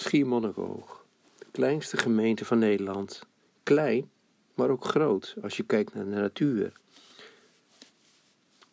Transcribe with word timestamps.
Schiermonnikoog, 0.00 1.04
de 1.38 1.46
kleinste 1.50 1.96
gemeente 1.96 2.44
van 2.44 2.58
Nederland. 2.58 3.26
Klein, 3.62 4.10
maar 4.54 4.70
ook 4.70 4.84
groot 4.84 5.36
als 5.42 5.56
je 5.56 5.62
kijkt 5.62 5.94
naar 5.94 6.04
de 6.04 6.10
natuur. 6.10 6.72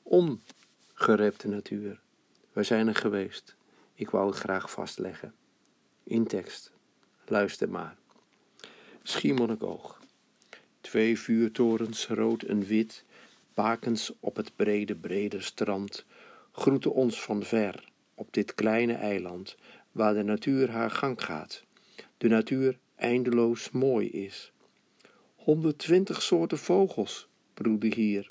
Ongerepte 0.03 1.47
natuur. 1.47 1.99
Wij 2.53 2.63
zijn 2.63 2.87
er 2.87 2.95
geweest. 2.95 3.55
Ik 3.93 4.09
wou 4.09 4.27
het 4.27 4.37
graag 4.37 4.71
vastleggen. 4.71 5.33
In 6.03 6.27
tekst. 6.27 6.71
Luister 7.25 7.69
maar. 7.69 7.97
Schiermonnikoog. 9.03 10.01
Twee 10.81 11.19
vuurtorens, 11.19 12.07
rood 12.07 12.41
en 12.41 12.65
wit, 12.65 13.03
bakens 13.53 14.13
op 14.19 14.35
het 14.35 14.55
brede, 14.55 14.95
brede 14.95 15.41
strand, 15.41 16.05
groeten 16.51 16.93
ons 16.93 17.21
van 17.21 17.43
ver 17.43 17.91
op 18.13 18.33
dit 18.33 18.53
kleine 18.53 18.93
eiland 18.93 19.55
waar 19.97 20.13
de 20.13 20.23
natuur 20.23 20.71
haar 20.71 20.91
gang 20.91 21.23
gaat. 21.23 21.63
De 22.17 22.27
natuur 22.27 22.79
eindeloos 22.95 23.71
mooi 23.71 24.09
is. 24.09 24.51
120 25.35 26.21
soorten 26.21 26.57
vogels 26.57 27.27
broeden 27.53 27.93
hier. 27.93 28.27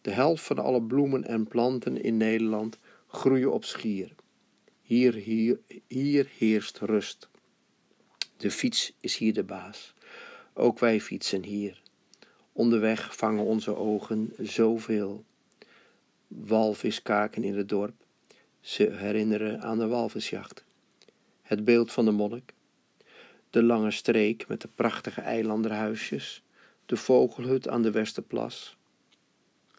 De 0.00 0.10
helft 0.10 0.44
van 0.44 0.58
alle 0.58 0.82
bloemen 0.82 1.24
en 1.24 1.46
planten 1.46 2.02
in 2.02 2.16
Nederland 2.16 2.78
groeien 3.06 3.52
op 3.52 3.64
schier. 3.64 4.14
Hier, 4.82 5.14
hier, 5.14 5.60
hier 5.86 6.30
heerst 6.38 6.78
rust. 6.78 7.28
De 8.36 8.50
fiets 8.50 8.92
is 9.00 9.16
hier 9.16 9.32
de 9.32 9.44
baas. 9.44 9.94
Ook 10.52 10.78
wij 10.78 11.00
fietsen 11.00 11.44
hier. 11.44 11.82
Onderweg 12.52 13.16
vangen 13.16 13.44
onze 13.44 13.76
ogen 13.76 14.32
zoveel. 14.38 15.24
Walviskaken 16.28 17.44
in 17.44 17.56
het 17.56 17.68
dorp. 17.68 18.04
Ze 18.60 18.90
herinneren 18.90 19.60
aan 19.60 19.78
de 19.78 19.86
walvisjacht 19.86 20.64
het 21.44 21.64
beeld 21.64 21.92
van 21.92 22.04
de 22.04 22.10
monnik, 22.10 22.54
de 23.50 23.62
lange 23.62 23.90
streek 23.90 24.48
met 24.48 24.60
de 24.60 24.68
prachtige 24.74 25.20
eilanderhuisjes, 25.20 26.42
de 26.86 26.96
vogelhut 26.96 27.68
aan 27.68 27.82
de 27.82 27.90
Westerplas. 27.90 28.76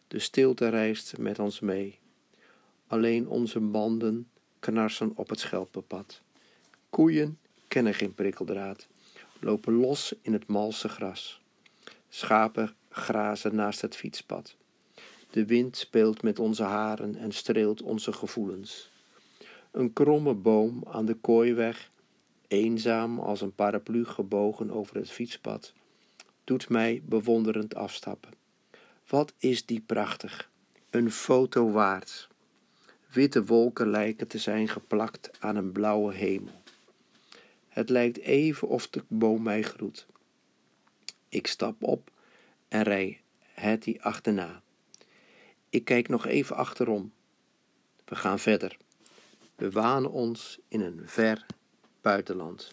De 0.07 0.19
stilte 0.19 0.69
reist 0.69 1.17
met 1.17 1.39
ons 1.39 1.59
mee. 1.59 1.99
Alleen 2.87 3.27
onze 3.27 3.59
banden 3.59 4.27
knarsen 4.59 5.11
op 5.15 5.29
het 5.29 5.39
schelpenpad. 5.39 6.21
Koeien 6.89 7.39
kennen 7.67 7.93
geen 7.93 8.13
prikkeldraad, 8.13 8.87
lopen 9.39 9.73
los 9.73 10.13
in 10.21 10.33
het 10.33 10.47
malse 10.47 10.89
gras. 10.89 11.41
Schapen 12.09 12.75
grazen 12.89 13.55
naast 13.55 13.81
het 13.81 13.95
fietspad. 13.95 14.55
De 15.29 15.45
wind 15.45 15.77
speelt 15.77 16.21
met 16.21 16.39
onze 16.39 16.63
haren 16.63 17.15
en 17.15 17.31
streelt 17.31 17.81
onze 17.81 18.13
gevoelens. 18.13 18.93
Een 19.75 19.93
kromme 19.93 20.33
boom 20.33 20.83
aan 20.87 21.05
de 21.05 21.13
kooiweg, 21.13 21.89
eenzaam 22.47 23.19
als 23.19 23.41
een 23.41 23.55
paraplu 23.55 24.05
gebogen 24.05 24.71
over 24.71 24.95
het 24.95 25.11
fietspad, 25.11 25.73
doet 26.43 26.69
mij 26.69 27.01
bewonderend 27.05 27.75
afstappen. 27.75 28.31
Wat 29.07 29.33
is 29.37 29.65
die 29.65 29.81
prachtig, 29.85 30.49
een 30.89 31.11
foto 31.11 31.71
waard. 31.71 32.27
Witte 33.11 33.45
wolken 33.45 33.89
lijken 33.89 34.27
te 34.27 34.37
zijn 34.37 34.67
geplakt 34.67 35.31
aan 35.39 35.55
een 35.55 35.71
blauwe 35.71 36.13
hemel. 36.13 36.61
Het 37.67 37.89
lijkt 37.89 38.17
even 38.17 38.67
of 38.67 38.89
de 38.89 39.03
boom 39.07 39.41
mij 39.41 39.61
groet. 39.61 40.07
Ik 41.29 41.47
stap 41.47 41.83
op 41.83 42.11
en 42.67 42.83
rij 42.83 43.21
Hetty 43.39 43.97
achterna. 43.99 44.61
Ik 45.69 45.85
kijk 45.85 46.07
nog 46.07 46.25
even 46.25 46.55
achterom. 46.55 47.11
We 48.05 48.15
gaan 48.15 48.39
verder. 48.39 48.77
We 49.55 49.71
wanen 49.71 50.11
ons 50.11 50.59
in 50.67 50.81
een 50.81 51.01
ver 51.05 51.45
buitenland. 52.01 52.71